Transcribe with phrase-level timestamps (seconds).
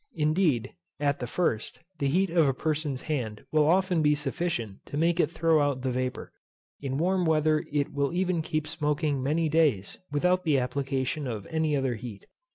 [0.15, 4.97] Indeed, at the first, the heat of a person's hand will often be sufficient to
[4.97, 6.31] make it throw out the vapour.
[6.81, 11.75] In warm weather it will even keep smoking many days without the application of any
[11.75, 12.25] other heat.